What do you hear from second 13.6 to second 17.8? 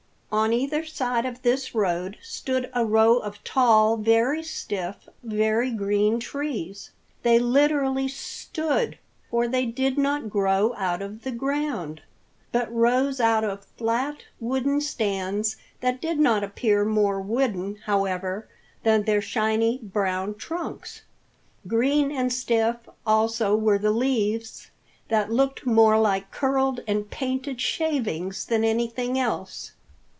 flat, wooden stands that did not appear more wooden,